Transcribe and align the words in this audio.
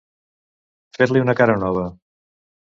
Fer-li 0.97 1.23
una 1.27 1.37
cara 1.43 1.59
nova. 1.67 1.87